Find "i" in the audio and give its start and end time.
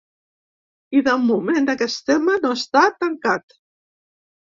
0.99-1.01